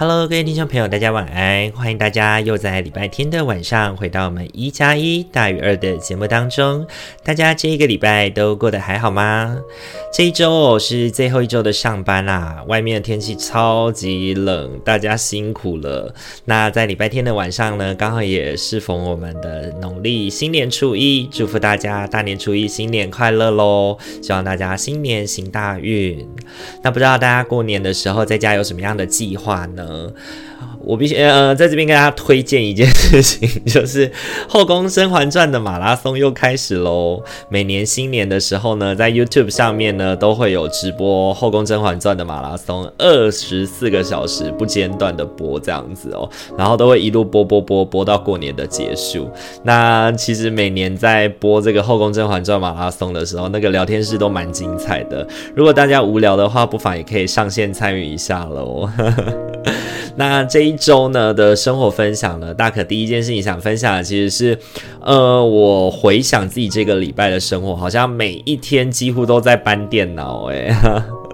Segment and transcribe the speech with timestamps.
[0.00, 1.70] Hello，各位听众朋友，大家晚安！
[1.72, 6.86] 欢迎大家又在礼拜天的晚上回到我们一加一大于二的节目当中。
[7.22, 9.58] 大家这一个礼拜都过得还好吗？
[10.10, 16.14] 这一周哦是最后一周的上班啦，外面的天气超级冷，大家辛苦了。
[16.46, 23.98] 那在礼拜天的晚上呢，刚好也适逢我们的农历新年初一，祝福大家大年初一新年快乐喽！
[24.22, 26.26] 希望大家新年行大运。
[26.82, 29.89] 那不知道大家过年的时候在家有什么样的计划呢？
[29.90, 30.12] 嗯，
[30.80, 34.08] 我必须呃，在这边跟大家推荐一件事情，就是
[34.48, 37.22] 《后宫甄嬛传》的马拉松又开始喽。
[37.48, 49.28] 每年新年的时候呢，在 YouTube 上面呢都会有直播《后宫甄嬛传》的马拉松，二十四个小时不间断的播这样子哦，然后都会一路播播播播到过年的结束。
[49.64, 55.26] 那其实每年在播这个《后宫甄嬛传》马拉松的时候，那个聊天室都蛮精彩的。
[55.54, 58.88] 如果大家无聊的话，不妨也可以上线参与一下喽。
[60.16, 64.58] 那这一周呢的生活分享呢，大可第一件事情想分享的其实是，
[65.00, 70.72] 呃，我回想自己这个礼拜的生活，好像每一天几乎都在搬电脑，诶，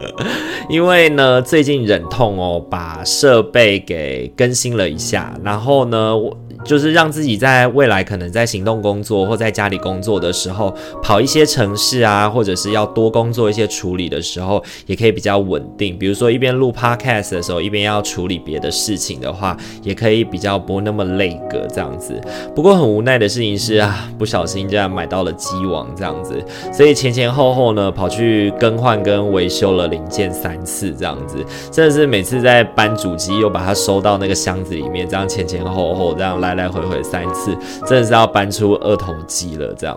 [0.69, 6.37] 因为呢最近忍痛哦把设备给更新了一下，然后呢我。
[6.65, 15.99] 就是让自己在未来可能在行动工作或在家里工作的时候，跑一些城市啊，或者是要多工作一些处理的时候，也可以比较稳定。
[15.99, 22.21] 比如说一边录 podcast 的时候，一边要处理别的事情的话，也可以比较不那么累格这样子。
[22.55, 31.37] 不过很无奈的事情是啊，不小心这样买到了机王这样子，所以前前后后呢跑去更换跟维修了零件三次这样子，
[31.71, 36.67] 真的是每次在搬主机又把它收到那个箱子里面，这样前前后后这样来。
[36.67, 37.57] 来回回三次，
[37.87, 39.97] 真的是要搬出二头肌了，这样。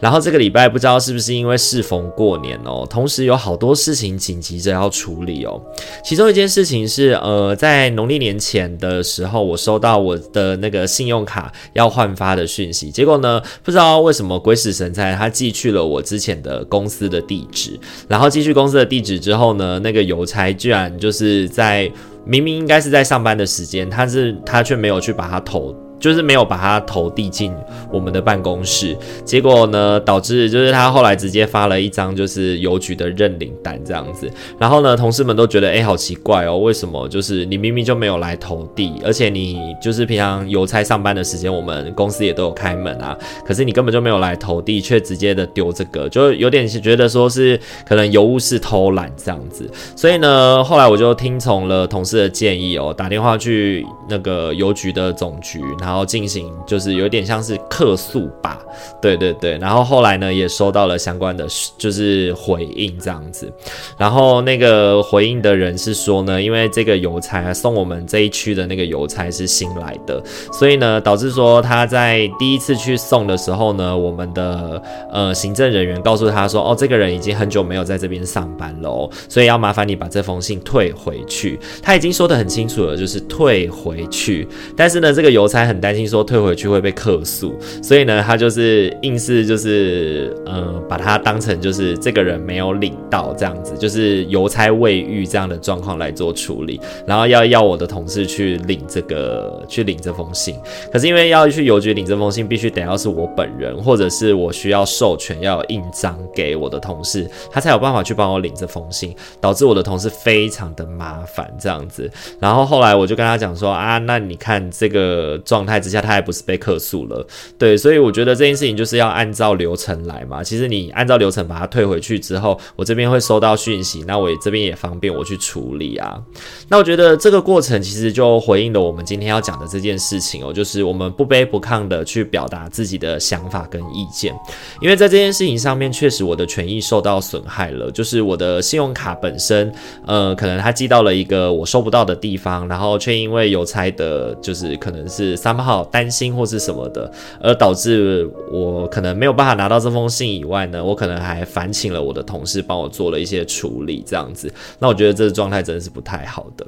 [0.00, 5.60] 然后这个礼拜不知道是不是因为适逢过年哦，同时有好多事情紧急着要处理哦。
[6.02, 17.78] 其中一件事情是，呃，在农历年前的时候，我收到我的那个信用卡要换发的讯息，结果呢，不知道为什么鬼使神差，他寄去了我之前的公司的地址，
[18.08, 21.90] 然后寄去公司的地址之后呢，那个邮差居然就是在
[22.24, 25.74] 明明应该是在上班的时间，他是他却没有去把它投。
[26.00, 27.54] 就是没有把它投递进
[27.92, 34.28] 我们的办公室，结果呢，导致就是他后来直接发了一张就是邮局的认领单这样子，
[34.58, 58.60] 然后呢，同事们都觉得哎、好奇怪哦，为什么就是你明明就没有来投递，而且你就是平常邮差上班的时间，我们公司也都有开门啊，可是你根本就没有来投递，却直接的丢这个，就有点是觉得说是可能邮务是偷懒这样子，所以呢，后来我就听从了同事的建议哦，打电话去那个邮局的总局，然然后进行就是有点像是客诉吧，
[59.02, 61.44] 对对对，然后后来呢也收到了相关的
[61.76, 63.52] 就是回应这样子，
[63.98, 74.80] 然后那个回应的人是说呢，因为这个邮差送我们这一区的那个邮差是新来的，所以呢导致说他在第一次去送的时候呢，我们的
[75.10, 81.58] 呃行政人员告诉他说，哦这个人已经很久没有在这边上班了哦，所以要麻烦你把这封信退回去。
[81.82, 84.46] 他已经说得很清楚了，就是退回去，
[84.76, 85.79] 但是呢这个邮差很。
[85.80, 100.56] 担心说退回去会被客诉，所以呢，他就是硬是就是呃，把他当成就是这个人没有领到这样子，就是邮差未遇这样的状况来做处理，然后要要我的同事去领这个去领这封信。
[100.92, 112.10] 可是因为要去邮局领这封信，必须得要是我本人，或者是我需要授权要有印章给我的同事，他才有办法去帮我领这封信，导致我的同事非常的麻烦这样子。
[112.38, 115.60] 然后后来我就跟他讲说啊，那你看这个状。
[115.70, 117.24] 态之下，他还不是被客诉了，
[117.56, 120.42] 对，所以我觉得这件事情就是要按照流程来嘛。
[120.42, 126.20] 其实你按照流程把它退回去之后，我这边会收到讯息，那我也这边也方便我去处理啊。
[126.68, 134.34] 那我觉得这个过程其实就回应了我们今天要讲的这件事情哦，就是我们不卑不亢的去表达自己的想法跟意见，
[134.80, 139.72] 因为在这件事情上面，确实我的权益受到损害了，就是我的信用卡本身，
[140.04, 145.59] 呃，可能它寄到了一个我收不到的地方，然后却因为邮差的，就是可能是三。
[145.62, 147.10] 好担心或是什么的，
[147.40, 154.52] 而导致我可能没有办法拿到这封信以外呢，我可能还烦请了我的同事帮我做了一些处理，这样子。
[154.78, 156.66] 那我觉得这个状态真的是不太好的。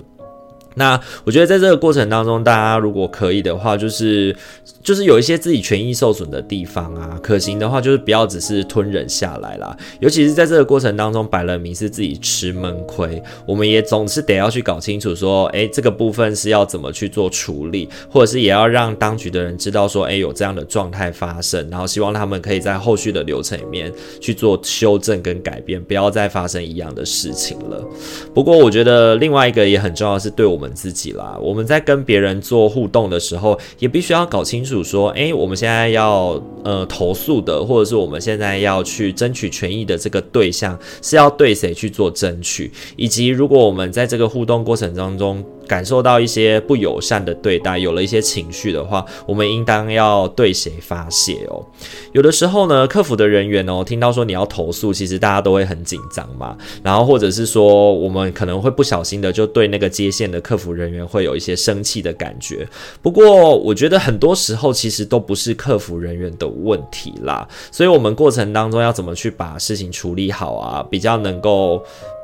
[0.74, 4.34] 那我觉得在这个过程当中，大家如果可以的话，就是
[4.82, 9.76] 就是有一些自己权益受损的地方啊，可行的话就是不要只是吞忍下来啦。
[10.00, 27.82] 尤其是在这个过程当中，摆了明是自己吃闷亏，我们也总是得要去搞清楚说，诶，这个部分是要怎么去做处理，或者是也要让当局的人知道说，诶，有这样的状态发生，然后希望他们可以在后续的流程里面去做修正跟改变，不要再发生一样的事情了。
[28.34, 51.64] 不过我觉得另外一个也很重要是对我们我们自己啦，我们在跟别人做互动的时候，也必须要搞清楚说，诶，我们现在要呃投诉的，或者是我们现在要去争取权益的这个对象，是要对谁去做争取，以及如果我们在这个互动过程当中，感受到一些不友善的对待，有了一些情绪的话，我们应当要对谁发泄哦？
[52.12, 56.54] 有的时候呢，客服的人员哦，听到说你要投诉，其实大家都会很紧张嘛。
[56.82, 62.68] 然后或者是说，我们可能会不小心的就对那个接线的客服人员会有一些生气的感觉。
[63.00, 67.48] 不过，我觉得很多时候其实都不是客服人员的问题啦。
[67.70, 70.86] 所以，我们过程当中要怎么去把事情处理好啊？
[70.90, 71.82] 比较能够。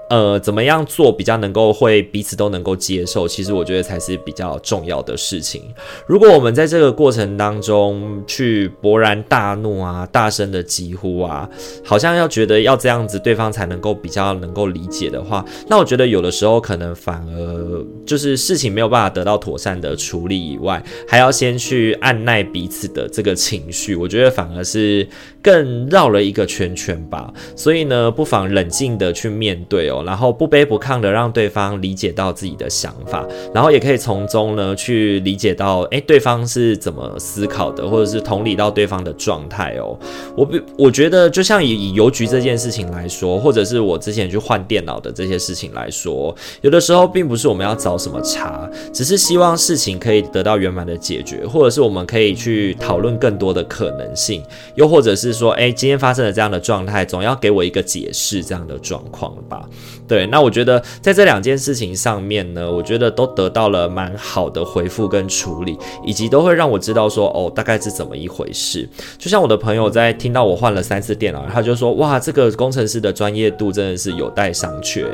[0.08, 3.28] 呃，怎么样做比较能够会彼此都能够接受？
[3.28, 5.62] 其实我觉得才是比较重要的事情。
[6.06, 11.49] 如果我们在这个过程当中去勃然大怒啊，大声的疾呼啊，
[11.84, 25.06] 好像要觉得要这样子对方才能够比较能够理解的话，那我觉得有的时候可能反而就是事情没有办法得到妥善的处理以外，还要先去按捺彼此的这个情绪，我觉得反而是
[25.43, 27.31] 更绕了一个圈圈吧。
[27.55, 29.97] 所以呢，不妨冷静的去面对哦。
[30.04, 39.98] 然后不卑不亢的让对方理解到自己的想法，然后也可以从中呢去理解到，诶，对方是怎么思考的，或者是同理到对方的状态哦。
[40.36, 54.42] 我我觉得就像以以邮局这件事情来说，或者是我之前去换电脑的这些事情来说，有的时候并不是我们要找什么茬，只是希望事情可以得到圆满的解决，或者是我们可以去讨论更多的可能性，
[54.74, 59.68] 又或者是说，诶，今天发生了这样的状态，总要给我一个解释这样的状况吧。
[60.06, 68.88] 对，那我觉得在这两件事情上面呢，我觉得都得到了蛮好的回复跟处理，以及都会让我知道说，哦，大概是怎么一回事。
[69.19, 75.06] 就像我的朋友在听到我换了三次电脑，他就说，哇，这个工程师的专业度真的是有待商榷。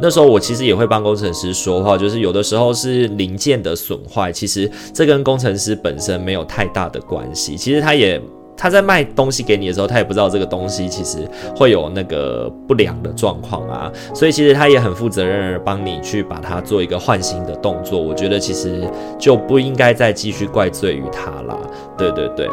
[0.00, 8.20] 那时候我其实也会帮工程师说话，就是有的时候是零件的损坏，其实这跟工程师本身没有太大的关系，其实他也。
[8.60, 11.26] 他在卖东西给你的时候，他也不知道这个东西其实
[11.56, 17.98] 会有那个不良的状况啊，所以其实他也很负责任的帮你去把它做一个换新的动作。
[17.98, 18.86] 我觉得其实
[19.18, 21.56] 就不应该再继续怪罪于他啦。
[21.96, 22.46] 对对对。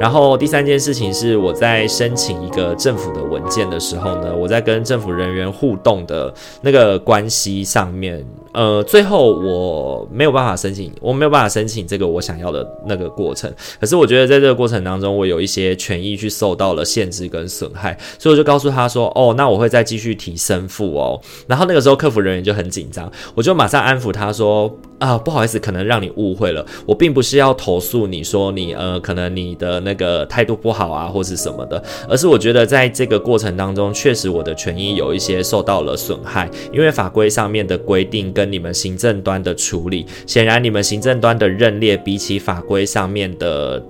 [0.00, 8.24] 然后第三件事情是我在申请一个政府的文件的时候呢，我在跟政府人员互动的那个关系上面。
[8.52, 13.52] 呃，最后我没有办法申请，我没有办法申请这个我想要的那个过程。
[13.80, 24.70] 可是我觉得在这个过程当中，我有一些权益去受到了限制跟损害，所以我就告诉他说：“哦，那我会再继续提申付哦。”然后那个时候客服人员就很紧张，我就马上安抚他说
[25.02, 43.82] ：“啊，不好意思，可能让你误会了，我并不是要投诉你说你呃，可能你的那个态度不好啊，或是什么的，而是我觉得在这个过程当中，确实我的权益有一些受到了损害，因为法规上面的规定跟你们行政端的处理，显然你们行政端的认列比起法规上面的。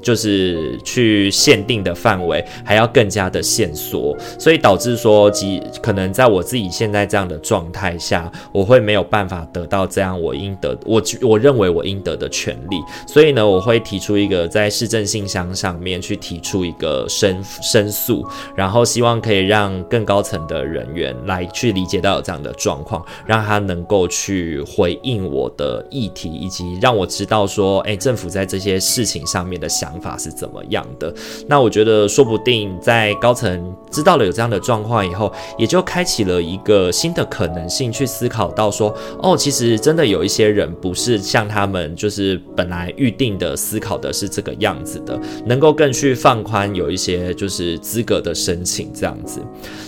[0.00, 12.76] 就是去限定的范围还要更加的限缩，所以导致说，即可能在我自己现在这样的状态下，我会没有办法得到这样我应得，我我认为我应得的权利，
[13.06, 18.24] 所以呢，我会提出一个在市政信箱上面去提出一个申申诉，
[18.54, 29.87] 然后希望可以让更高层的人员来去理解到这样的状况，让他能够去回应我的议题，以及让我知道说，哎，政府在这些事情上面的想。
[29.88, 31.12] 想法是怎么样的？
[31.46, 49.40] 那我觉得说不定在高层知道了有这样的状况以后，也就开启了一个新的可能性，去思考到说，哦，其实真的有一些人不是像他们就是本来预定的思考的是这个样子的，能够更去放宽有一些就是资格的申请这样子。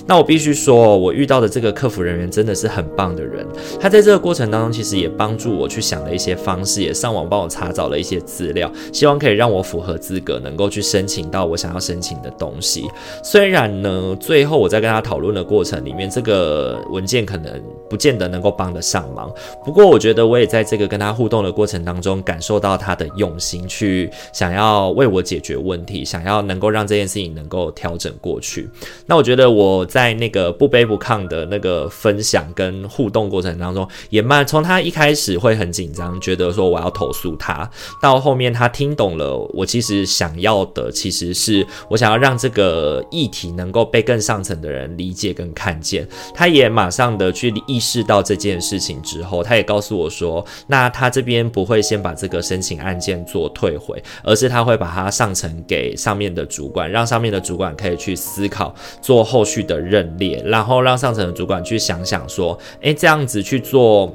[0.06, 3.46] 那我必须说，我遇到的这个客服人员真的是很棒的人，
[3.78, 9.89] 他在这个过程当中其实也帮助我去想了一些方式，也上网帮我查找了一些资料，希望可以让我符合。
[9.90, 12.88] 合资格能够去申请到我想要申请的东西。
[13.22, 19.30] 虽然呢，最后我在跟他讨论的过程里面，这个文件可能不见得能够帮得上忙。
[19.64, 28.68] 不过我觉得我也在这个跟他互动的过程当中，感受到他的用心，去想要为我解决问题，想要能够让这件事情能够调整过去。
[29.06, 37.68] 那我觉得我在那个不卑不亢的那个分享跟互动过程当中，也蛮从他一开始会很紧张，觉得说我要投诉他，
[38.00, 46.06] 到后面他听懂了我其其实想要的，其实是我想要让这个议题能够被更上层的人理解跟看见。
[46.34, 64.14] 他也马上的去意识到这件事情之后，他也告诉我说，那他这边不会先把这个申请案件做退回，而是他会把它上呈给上面的主管，让上面的主管可以去思考做后续的认列，然后让上层的主管去想想说，诶，这样子去做。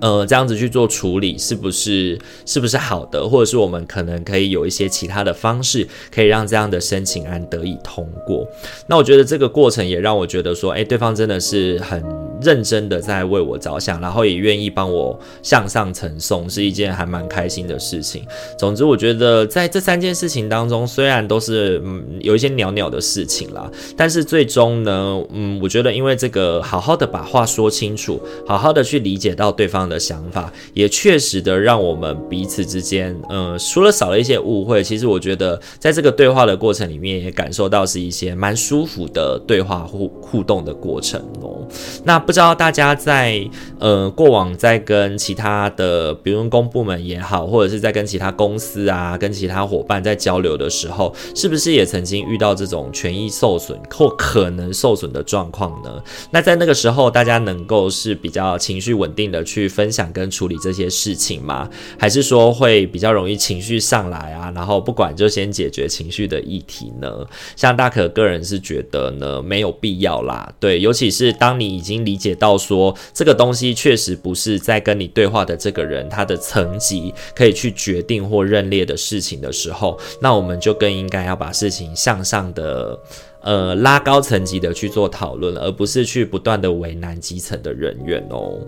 [0.00, 3.28] 呃，这样子去做处理是不是是不是好的？
[3.28, 8.46] 或者是我们可能可以有一些其他的方式，可以让这样的申请案得以通过。
[8.86, 12.02] 那我觉得这个过程也让我觉得说，诶，对方真的是很
[12.42, 18.24] 认真的在为我着想，然后也愿意帮我向上呈送，是一件还蛮开心的事情。
[18.58, 41.66] 总之，我觉得在这三件事情当中，虽然都是嗯有一些袅袅的事情啦，但是最终呢，嗯，我觉得因为这个好好的把话说清楚，好好的去理解到对方的想法，也确实的让我们彼此之间，嗯，除了少了一些误会，其实我觉得在这个对话的过程里面，也感受到是一些蛮舒服的对话互互动的过程哦。
[42.04, 56.02] 那不知道大家在呃过往在跟其他的，比如公部门也好，或者是在跟其他公司啊、跟其他伙伴在交流的时候，是不是也曾经遇到这种权益受损或可能受损的状况呢？
[56.30, 59.66] 那在那个时候，大家能够是比较情绪稳定的去。
[59.78, 61.70] 分享跟处理这些事情吗？
[61.96, 64.52] 还是说会比较容易情绪上来啊？
[64.52, 67.24] 然后不管就先解决情绪的议题呢？
[67.54, 70.52] 像大可个人是觉得呢，没有必要啦。
[70.58, 82.98] 对，尤其是当你已经理解到说这个东西确实不是在跟你对话的这个人他的层级可以去决定或认列的事情的时候，那我们就更应该要把事情向上的。
[83.40, 88.58] 呃，拉高层级的去做讨论，而不是去不断的为难基层的人员哦。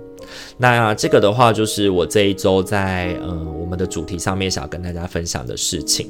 [0.59, 6.09] 那这个的话，就是我这一周在呃我们的主题上面想要跟大家分享的事情。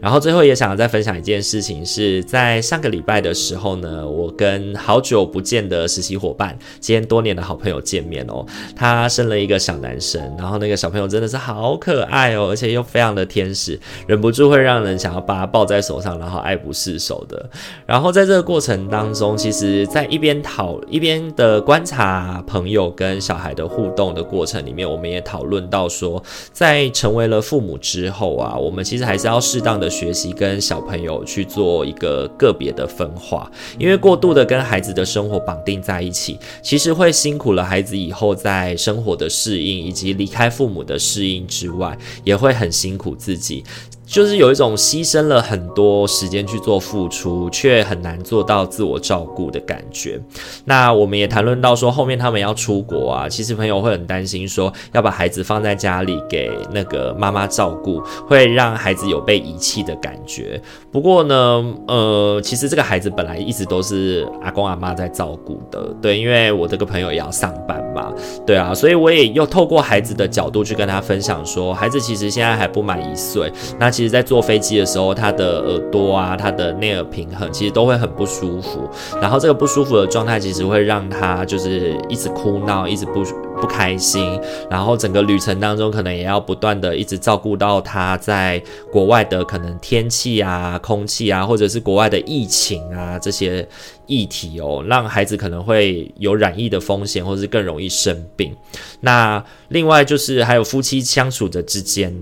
[0.00, 8.44] 然后最后也想要再分享一件事情，是在上个礼拜的时候呢，我跟好久不见的实习伙伴，今天多年的好朋友见面哦。
[8.74, 13.78] 他生了一个小男生，然后那个小朋友真的是好可爱哦，而且又非常的天使，
[14.08, 17.48] 忍不住会让人想要把他抱在手上，然后爱不释手的。
[17.86, 43.64] 然后在这个过程当中，其实，在一边讨一边的观察朋友跟小孩的互动的过程里面，我们也讨论到说，在成为了父母之后啊，我们其实还是要适当的学习跟小朋友去做一个个别的分化，因为过度的跟孩子的生活绑定在一起，其实会辛苦了孩子以后在生活的适应以及离开父母的适应之外，也会很辛苦自己。
[44.10, 50.20] 就是有一种牺牲了很多时间去做付出，却很难做到自我照顾的感觉。
[50.64, 60.60] 那我们也谈论到说，后面他们要出国啊，其实朋友会很担心说，要把孩子放在家里给那个妈妈照顾，会让孩子有被遗弃的感觉。
[60.90, 68.12] 不过呢，呃，其实这个孩子本来一直都是阿公阿妈在照顾的，对，因为我这个朋友也要上班嘛，
[68.44, 73.88] 对啊，所以我也又透过孩子的角度去跟他分享说，孩子其实现在还不满一岁，那。
[73.90, 78.88] 其实，在坐飞机的时候，他的耳朵啊，他的内耳平衡，其实都会很不舒服。
[79.20, 83.22] 然后，这个不舒服的状态，其实会让他就是一直哭闹，一直不
[83.60, 84.40] 不开心。
[84.70, 93.66] 然后，整个旅程当中，可能也要不断的一直照顾到他在国外的可能天气啊、空气啊，或者是国外的疫情啊这些
[94.06, 98.54] 议题哦，让孩子可能会有染疫的风险，或是更容易生病。
[99.00, 102.14] 那另外就是还有夫妻相处的之间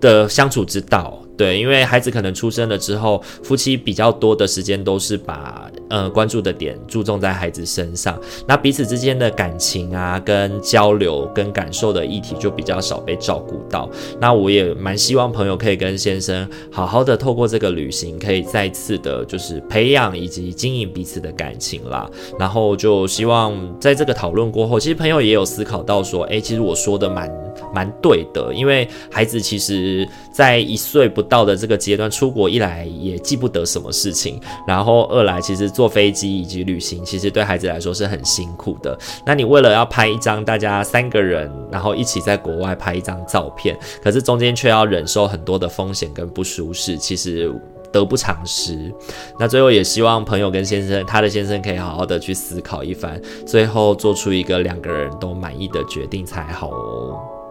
[0.00, 1.21] 的相处之道。
[1.36, 13.88] 对，因为孩子可能出生了之后，夫妻比较多的时间都是把呃关注的点注重在孩子身上，那彼此之间的感情啊、跟交流、跟感受的议题就比较少被照顾到。
[14.20, 22.08] 那我也蛮希望朋友可以跟先生好好的透过这个旅行，可以再次的就是培养以及经营彼此的感情啦。
[22.38, 27.41] 然后就希望在这个讨论过后，其实朋友也有思考到说，诶，其实我说的蛮。
[27.74, 38.98] 蛮对的，因为孩子其实在一岁不到的这个阶段出国，一来也记不得什么事情，然后二来其实坐飞机以及旅行，其实对孩子来说是很辛苦的。
[39.24, 47.52] 那你为了要拍一张大家三个人，然后一起在国外拍一张照片，可是中间却要忍受很多的风险跟不舒适，其实。
[47.92, 48.90] 得不偿失。
[49.38, 57.41] 那最后也希望朋友跟先生，他的先生可以好好的去思考一番，最后做出一个两个人都满意的决定才好哦。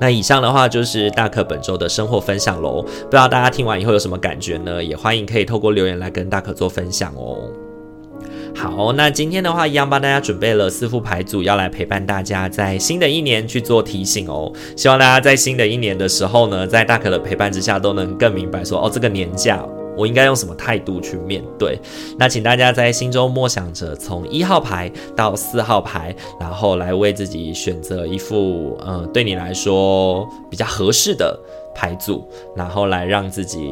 [0.00, 4.82] 那以上的话就是大可本周的生活分享喽，不知道大家听完以后有什么感觉呢？
[4.82, 7.48] 也欢迎可以透过留言来跟大可做分享哦。
[8.54, 14.50] 好，那今天的话一样帮大家准备了四副牌组，要来陪伴大家在新的一年去做提醒哦。
[14.74, 19.62] 希望大家在新的一年的时候呢，在大可的陪伴之下，都能更明白说，哦，这个年假
[19.96, 21.78] 我应该用什么态度去面对。
[22.18, 31.38] 那请大家在心中默想着，从一号牌到四号牌，然后来为自己选择一副，呃，对你来说比较合适的
[31.74, 33.70] 牌组，然后来让自己。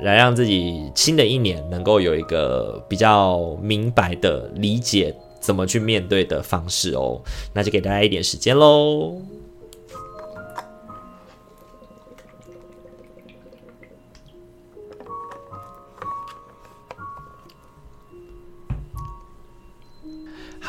[0.00, 7.20] 来让自己新的一年能够有一个比较明白的理解，怎么去面对的方式哦。
[7.52, 9.16] 那就给大家一点时间喽。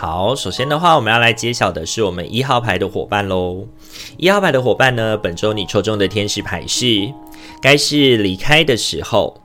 [0.01, 3.67] 好，首先的话，我们要来揭晓的是我们一号牌的伙伴喽。
[4.15, 6.85] 一号牌的伙伴呢，本周你抽中的天使牌是。
[7.61, 9.37] 该是离开的时候，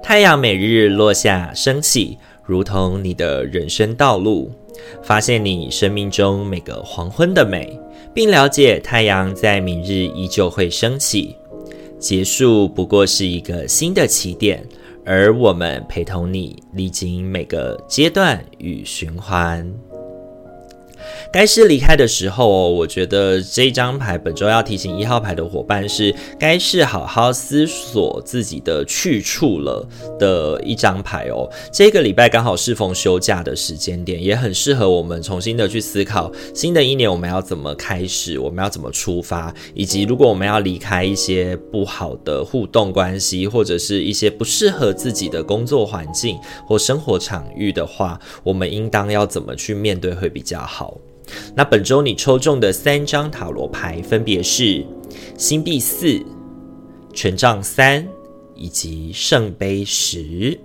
[0.00, 4.52] 太阳每日落下升起，如同你的人生道路。
[5.02, 7.76] 发现你生命中每个黄昏的美，
[8.14, 11.34] 并了解太阳在明日依旧会升起。
[11.98, 14.64] 结束不过是一个新的起点，
[15.08, 19.66] 而我们陪同你历经每个阶段与循环。
[21.30, 29.86] 该是离开的时候哦，我觉得这一张牌本周要提醒一号牌的伙伴是，该是好好思索自己的去处了
[30.18, 31.48] 的一张牌哦。
[31.70, 50.96] 这个礼拜刚好适逢休假的时间点，也很适合我们重新的去思考新的一年我们要怎么开始，我们要怎么出发，以及如果我们要离开一些不好的互动关系，或者是一些不适合自己的工作环境或生活场域的话，我们应当要怎么去面对会比较好。
[51.54, 54.84] 那本周你抽中的三张塔罗牌分别是
[55.36, 56.20] 星币四、
[57.12, 58.06] 权杖三
[58.54, 60.58] 以及圣杯十。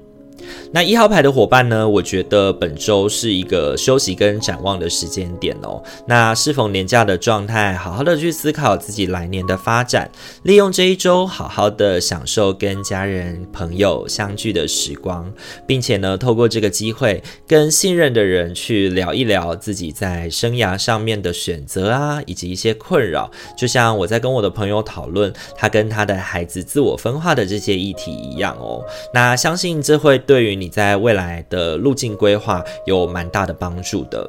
[0.71, 1.87] 那一号牌的伙伴呢？
[1.87, 5.81] 我觉得本周是一个休息跟展望的时间点哦。
[6.07, 10.09] 那适逢年假的状态，好好的去思考自己来年的发展，
[10.43, 15.31] 利用这一周好好的享受跟家人朋友相聚的时光，
[15.65, 23.29] 并且呢，透过这个机会跟信任的人去聊一聊自己在生涯上面的选择啊，以及一些困扰。
[23.57, 28.83] 就像我在跟我的朋友讨论他跟他的孩子自我分化的这些议题一样哦。
[29.13, 30.32] 那相信这会对。
[30.33, 34.27] 对于你在未来的路径规划有蛮大的帮助的。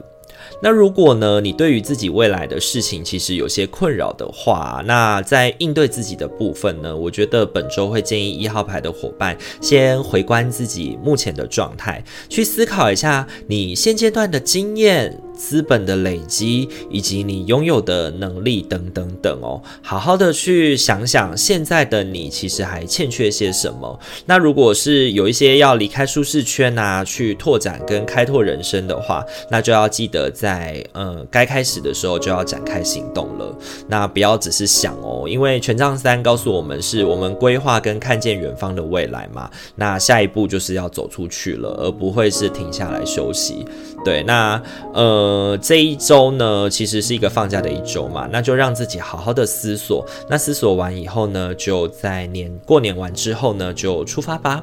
[0.63, 15.19] 那如果呢，你对于自己未来的事情其实有些困扰的话，那在应对自己的部分呢，我觉得本周会建议一号牌的伙伴先回观自己目前的状态，去思考一下你现阶段的经验。
[15.37, 23.99] 资本的累积，以及你拥有的能力等等等哦，好好的去想想，现在的你其实还欠缺些什么。
[24.27, 33.57] 那如果是有一些要离开舒适圈啊，去拓展跟开拓人生的话，那就要记得在呃该开始的时候就要展开行动了。
[33.89, 39.51] 那不要只是想哦，因为权杖三告诉我们是我们规划跟看见远方的未来嘛。
[39.75, 43.65] 那下一步就是要走出去了，而不会是停下来休息。
[44.05, 44.63] 对，那
[44.93, 45.59] 呃。
[45.63, 50.05] 这一周呢，其实是一个放假的一周嘛，那就让自己好好的思索。
[50.29, 54.63] 那思索完以后呢，就在年过年完之后呢，就出发吧。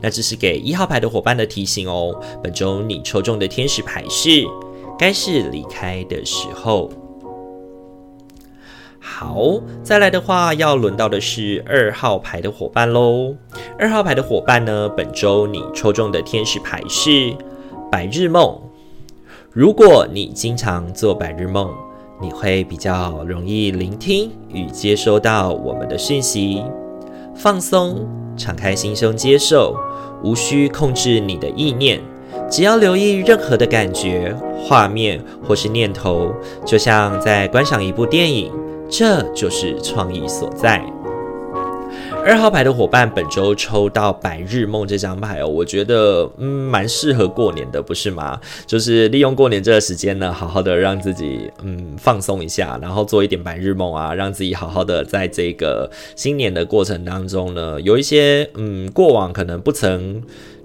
[0.00, 2.18] 那这是给一号牌的伙伴的提醒哦。
[2.42, 4.44] 本周你抽中的天使牌是，
[4.98, 6.90] 该是离开的时候。
[8.98, 13.36] 好，再来的话，要轮到的是二号牌的伙伴喽。
[13.78, 17.36] 二号牌的伙伴呢，本周你抽中的天使牌是
[17.94, 18.58] 白日梦。
[19.52, 21.70] 如果你经常做白日梦，
[22.20, 26.60] 你会比较容易聆听与接收到我们的讯息。
[27.36, 28.04] 放松，
[28.36, 29.76] 敞开心胸接受，
[30.24, 32.00] 无需控制你的意念，
[32.50, 36.34] 只要留意任何的感觉、画面或是念头，
[36.66, 38.50] 就像在观赏一部电影，
[38.90, 40.84] 这就是创意所在。
[42.26, 48.40] 二号牌的伙伴，本周抽到白日梦这张牌哦，我觉得嗯蛮适合过年的，不是吗？
[48.66, 60.22] 就是利用过年这个时间呢，好好的让自己嗯放松一下，然后做一点白日梦啊，让自己好好的在这个新年的过程当中呢，有一些嗯过往可能不曾。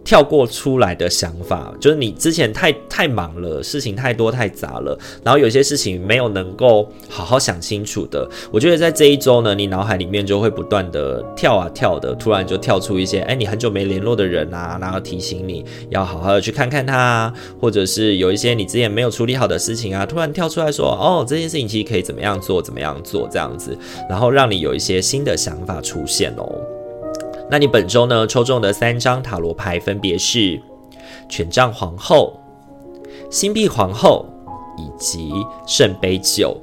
[0.09, 8.27] 跳过出来的想法，就是你之前太太忙了，事情太多太杂了，然后有些事情没有能够好好想清楚的。
[8.51, 23.77] 我觉得在这一周呢，你脑海里面就会不断的跳啊跳的，突然就跳出一些，哎，你很久没联络的人啊，然后提醒你要好好的去看看他啊，或者是有一些你之前没有处理好的事情啊，突然跳出来说，哦，这件事情其实可以怎么样做，怎么样做这样子，
[24.09, 26.78] 然后让你有一些新的想法出现哦。
[27.51, 30.61] 那你本周呢，抽中的三张塔罗牌分别是
[31.27, 32.39] 权杖皇后、
[33.31, 34.25] 星币皇后
[34.77, 35.31] 以及
[35.65, 36.55] 圣杯九。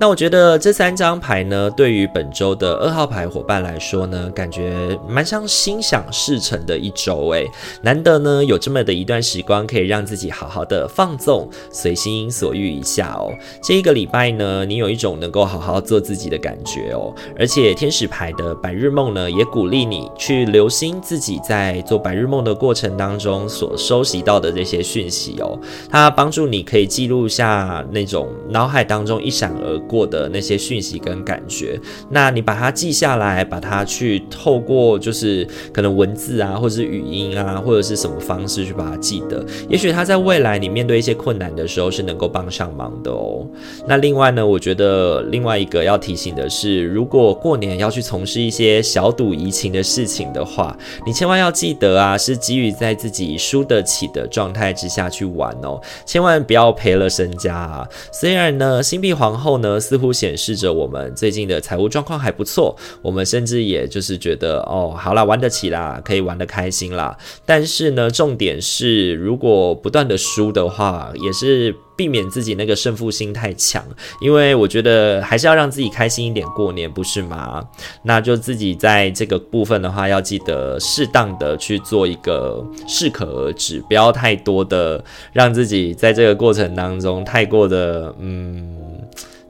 [0.00, 7.46] 那我觉得这三张牌呢，对于本周的二号牌伙伴来说呢，感觉蛮像心想事成的一周诶。
[7.82, 13.30] 难得呢有这么的一段时光，可以让自己好好的放纵，随心所欲一下哦。
[13.62, 17.14] 这一个礼拜呢，你有一种能够好好做自己的感觉哦。
[17.38, 25.60] 而且天使牌的白日梦呢，也鼓励你去留心自己在做白日梦的过程当中所收集到的这些讯息哦。
[25.90, 43.44] 它帮助你可以记录下那种脑海当中一闪而过的那些讯息跟感觉，那你把它记下来，把它去透过就是可能文字啊，或者是语音啊，或者是什么方式去把它记得，也许它在未来你面对一些困难的时候是能够帮上忙的哦。
[43.88, 57.88] 那另外呢，我觉得另外一个要提醒的是，如果过年要去从事一些小赌怡情的事情的话，你千万要记得啊，是基于在自己输得起的状态之下去玩哦，千万不要赔了身家啊。
[58.12, 59.79] 虽然呢，星币皇后呢。
[59.80, 67.16] 似乎显示着我们最近的财务状况还不错，我们甚至也就是觉得哦，好啦，玩得起啦，可以玩得开心啦。
[67.46, 73.84] 但是呢，重点是如果不断的输的话，也是避免自己那个胜负心太强，
[74.20, 77.62] 因为我觉得还是要让自己开心一点过年，不是吗？
[78.02, 88.89] 那就自己在这个部分的话，要记得适当的去做一个适可而止，不要太多的让自己在这个过程当中太过的嗯。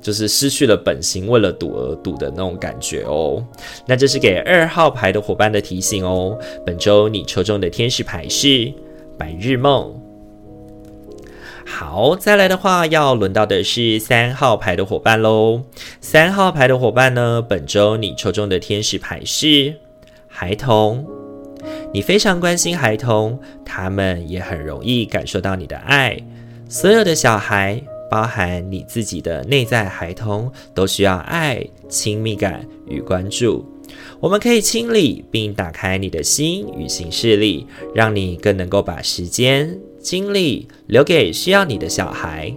[0.01, 3.45] 就是失去了本心，为了赌而赌的那种感觉哦。
[3.87, 6.39] 那这是给二号牌的伙伴的提醒哦。
[6.65, 8.73] 本周你抽中的天使牌是
[9.19, 9.95] 白日梦。
[11.67, 15.63] 好，再来的话要轮到的是三号牌的伙伴喽。
[16.01, 19.75] 三号牌的伙伴呢，本周你抽中的天使牌是
[20.27, 21.07] 孩童。
[21.93, 26.19] 你非常关心孩童，他们也很容易感受到你的爱。
[26.69, 27.81] 所有的小孩。
[28.11, 33.65] 包含你自己的内在孩童，都需要爱、亲密感与关注。
[34.19, 42.55] 我们可以清理并打开你的心与行事力，让你更能够把时间、精力留给需要你的小孩。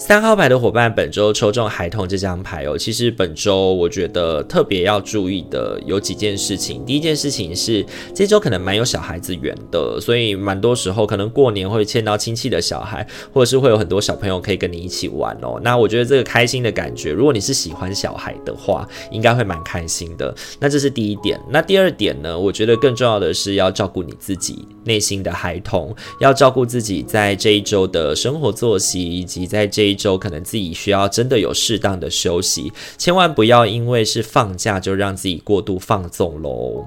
[0.00, 2.76] 三号牌的伙伴，本周抽中孩童这张牌哦。
[2.76, 6.82] 其实本周我觉得特别要注意的有几件事情。
[6.86, 7.84] 第一件事情是，
[8.14, 15.60] 这周可能蛮有小孩子缘的，所以蛮多时候可能过年会见到亲戚的小孩，或者是会有很多小朋友可以跟你一起玩哦。
[15.62, 20.34] 那我觉得这个开心的感觉，如果你是喜欢小孩的话，应该会蛮开心的。
[20.58, 21.38] 那这是第一点。
[21.50, 22.38] 那第二点呢？
[22.38, 29.89] 我觉得更重要的是要照顾你自己内心的孩童，要照顾自己在这一周的生活作息，以及在这。
[29.90, 36.86] 一周可能自己需要真的有适当的休息，千万不要因为是放假就让自己过度放纵喽。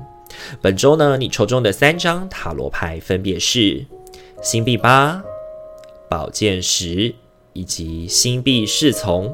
[0.62, 3.86] 本周呢，你抽中的三张塔罗牌分别是
[4.42, 5.22] 星币八、
[6.10, 7.14] 宝剑十
[7.54, 9.34] 以及星币侍从。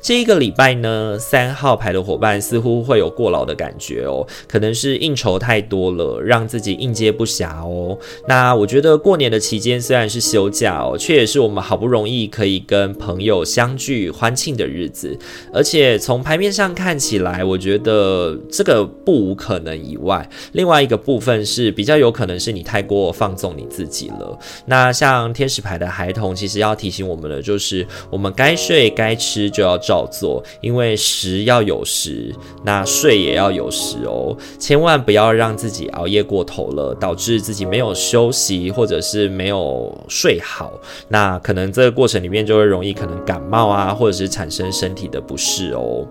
[0.00, 7.98] 这一个礼拜呢，三号牌的伙伴似乎会有过劳的感觉哦，可能是应酬太多了，让自己应接不暇哦。
[8.28, 15.16] 那我觉得过年的期间虽然是休假哦，却也是我们好不容易可以跟朋友相聚欢庆的日子。
[15.52, 24.38] 而且从牌面上看起来，我觉得这个不无可能以外，另外一个部分是比较有可能是你太过放纵你自己了。
[24.66, 40.72] 那像天使牌的孩童，其实要提醒我们的就是，我们该睡该吃就要照做，因为食要有时，那睡也要有时哦，千万不要让自己熬夜过头了，导致自己没有休息或者是没有睡好，
[41.08, 46.06] 那可能这个过程里面就会容易可能感冒啊，或者是产生身体的不适哦。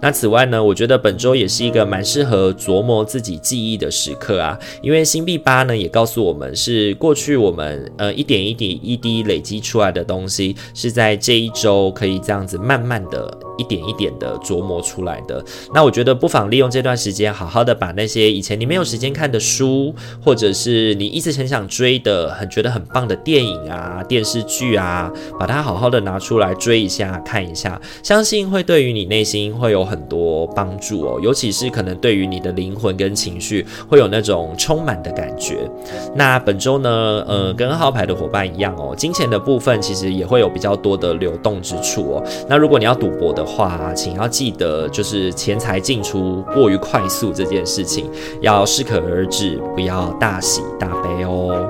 [0.00, 13.47] 那此外呢，我觉得本周也是一个蛮适合琢磨自己记忆的时刻啊，因为星币八呢也告诉我们，是过去我们呃一点一滴一滴累积出来的东西，是在这一周可以这样子慢慢的。
[13.58, 15.44] 一点一点的琢磨出来的。
[15.74, 19.94] 那我觉得不妨利用这段时间，好好的把那些以前你没有时间看的书，
[20.24, 31.20] 或者是你一直很想追的、很觉得很棒的电影啊、电视剧啊，把它好好的拿出来追一下、看一下，相信会对于你内心会有很多帮助哦。
[31.20, 35.68] 尤其是可能对于你的灵魂跟情绪会有那种充满的感觉。
[36.14, 42.24] 那本周呢，呃，跟号牌的伙伴一样哦，金钱的部分其实也会有比较多的流动之处哦。
[42.48, 48.10] 那如果你要赌博的话，请要记得，就是钱财进出过于快速这件事情，
[48.42, 51.66] 要适可而止，不要大喜大悲哦。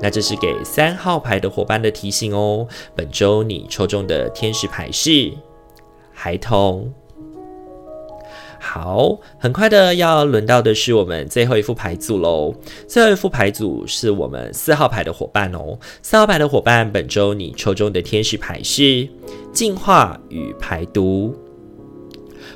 [0.00, 2.66] 那这是给三号牌的伙伴的提醒哦。
[2.94, 5.32] 本周你抽中的天使牌是
[6.12, 6.92] 孩童。
[8.68, 12.52] 好，很快的要轮到的是我们最后一副牌组喽。
[12.88, 15.78] 最后一副牌组是我们四号牌的伙伴哦。
[16.02, 19.08] 四号牌的伙伴，本周你抽中的天使牌是
[19.52, 21.32] 净化与排毒。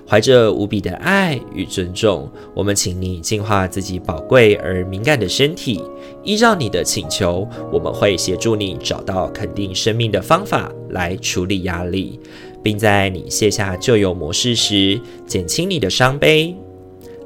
[0.06, 5.80] 怀着无比的爱与尊重，我们请你净化自己宝贵而敏感的身体。
[6.24, 12.18] 依照你的请求，我们会协助你找到肯定生命的方法来处理压力。
[12.62, 16.54] 并在你卸下旧有模式时，减轻你的伤悲，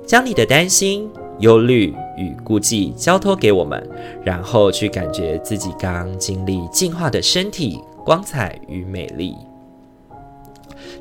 [0.06, 1.08] 将你的担心、
[1.40, 3.88] 忧虑与顾忌交托给我们，
[4.24, 9.34] 然后去感觉自己刚经历进化的身体光彩与美丽。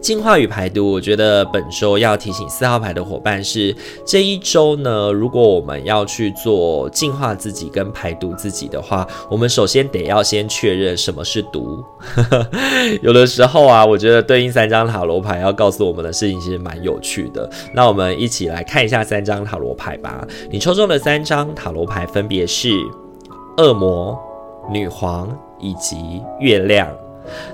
[0.01, 3.75] 净化与排毒，我觉得本周要提醒四号牌的伙伴是
[4.05, 11.83] 这一周呢，如果我们要去做净化自己跟排毒自己的话，我们首先得要先确认什么是毒。
[13.01, 17.49] 有的时候啊，我觉得对应三张塔罗牌要告诉我们的事情其实蛮有趣的。
[17.73, 20.27] 那我们一起来看一下三张塔罗牌吧。
[20.49, 22.69] 你抽中的三张塔罗牌分别是
[23.57, 24.17] 恶魔、
[24.69, 25.29] 女皇
[25.59, 26.87] 以及月亮。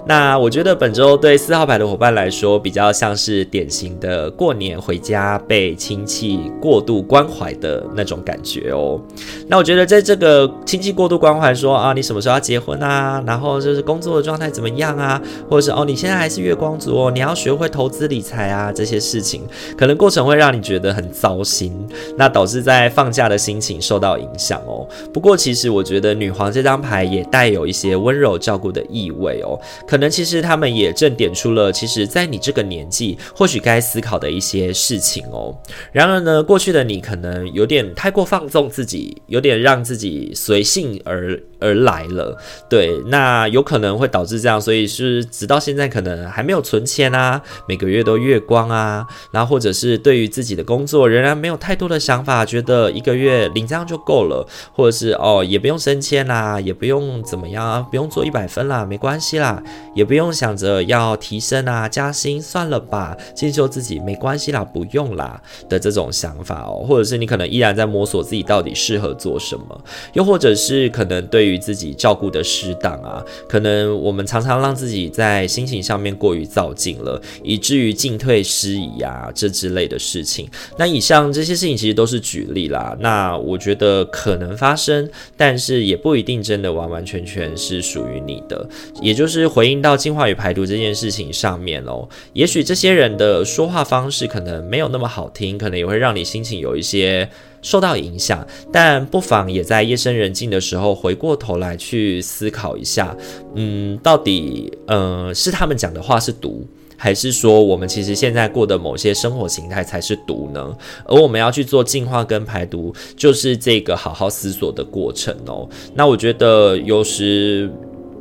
[0.05, 8.99] 那我觉得本周对四号牌的伙伴来说，比较像是典型的过年回家被亲戚过度关怀的那种感觉哦。
[9.47, 13.23] 那我觉得在这个亲戚过度关怀，说啊，你什么时候要结婚啊？
[13.25, 15.21] 然后就是工作的状态怎么样啊？
[15.49, 19.43] 或者是哦，你现在还是月光族哦，你要学会投资理财啊，这些事情
[19.77, 21.73] 可能过程会让你觉得很糟心，
[22.17, 24.87] 那导致在放假的心情受到影响哦。
[25.13, 29.58] 不过其实我觉得女皇这张牌也带有一些温柔照顾的意味哦。
[29.87, 35.55] 可能其实他们也正点出了，其实，在你这个年纪，或许该思考的一些事情哦。
[35.91, 42.37] 然而呢，过去的你可能有点太过放纵自己，有点让自己随性而而来了。
[42.69, 59.48] 对，那有可能会导致这样，所以是直到现在可能还没有存钱啊，每个月都月光啊，然后或者是对于自己的工作仍然没有太多的想法，觉得一个月领这样就够了，或者是哦，也不用升迁啦，也不用怎么样啊，不用做一百分啦，没关系啦。
[59.95, 69.83] 也不用想着要提升啊、加薪，算了吧，进修自己没关系啦，不用啦的这种想法哦，或者是你可能依然在摸索自己到底适合做什么，
[70.13, 80.47] 又或者是可能对于自己照顾的失当啊，可能我们常常让自己在心情上面过于躁进了，以至于进退失宜啊，这之类的事情。
[80.77, 88.67] 那以上这些事情其实都是举例啦，那我觉得可能发生，但是也不一定真的完完全全是属于你的，
[89.01, 89.38] 也就是。
[89.39, 97.27] 是回应到净化与排毒这件事情上面哦，也许这些人的说话方式可能没有那么好听，可能也会让你心情有一些
[97.61, 103.15] 受到影响，但不妨也在夜深人静的时候回过头来去思考一下，
[103.55, 110.75] 嗯，到底呃是他们讲的话是毒，还是说我们其实现在过的某些生活形态才是毒呢？
[111.05, 115.67] 而我们要去做净化跟排毒，就是这个好好思索的过程哦。
[115.93, 117.69] 那我觉得有时。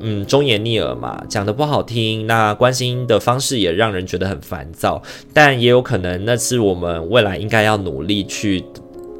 [0.00, 8.64] 嗯，忠言逆耳嘛，讲得不好听，那关心的方式也让人觉得很烦躁，但也有可能那是我们未来应该要努力去，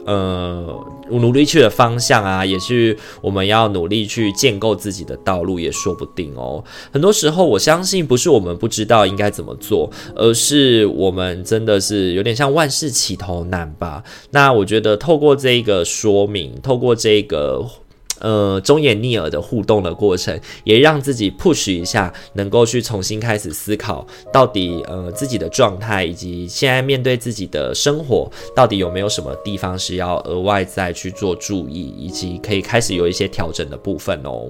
[0.06, 6.62] 呃，努力去的方向啊，也是我们要努力去建构自己的道路，也说不定哦。
[6.92, 14.02] 很多时候，我相信不是我们不知道应该怎么做，而是我们真的是有点像万事起头难吧。
[14.30, 17.66] 那我觉得透过这个说明，透过这个。
[18.20, 34.48] 呃，忠言逆耳的互动的过程，也让自己 push 一下，能够去重新开始思考，到底呃自己的状态，以及现在面对自己的生活，到底有没有什么地方是要额外再去做注意，以及可以开始有一些调整的部分哦。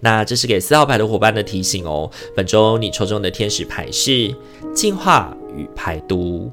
[0.00, 2.10] 那这是给四号牌的伙伴的提醒哦。
[2.36, 4.34] 本周你抽中的天使牌是
[4.74, 6.50] 净化与排毒。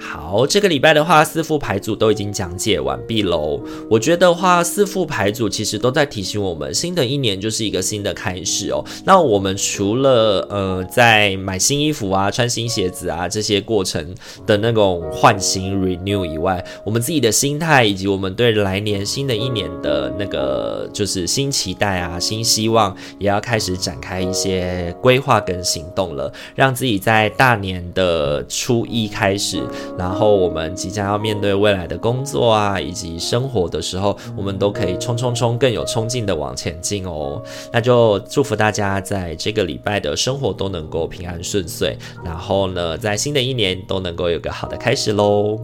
[0.00, 3.60] 好，这个礼拜的话，四副牌组都已经讲解完毕喽。
[3.90, 8.84] 我觉得话，四副牌组其实都在提醒我们，新的一年就是一个新的开始哦。
[9.04, 14.14] 那我们除了呃，在买新衣服啊、穿新鞋子啊这些过程
[14.46, 29.60] 的那种换新 renew 以外，我们自己的心态以及我们对来年新的一年的那个就是新期待啊、新希望，也要开始展开一些规划跟行动了，让自己在大年的初一开始。
[29.98, 37.42] 然后我们即将要面对未来的工作啊，以及生活的时候，我们都可以冲冲冲，更有冲劲的往前进哦。
[37.72, 45.58] 那就祝福大家在这个礼拜的生活都能够平安顺遂，然后呢，在新的一年都能够有个好的开始喽。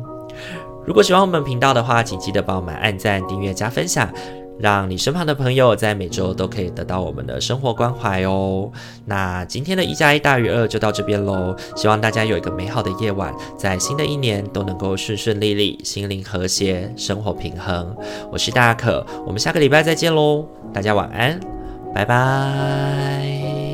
[0.84, 4.12] 如果喜欢我们频道的话，请记得帮我们按赞、订阅、加分享。
[4.58, 8.70] 让你身旁的朋友在每周都可以得到我们的生活关怀哦。
[9.04, 17.96] 那今天的一加一大于二就到这边喽，希望大家有一个美好的夜晚，在新的一年都能够顺顺利利，心灵和谐，生活平衡。
[18.30, 21.38] 我是大可，我们下个礼拜再见喽，大家晚安，
[21.94, 23.73] 拜拜。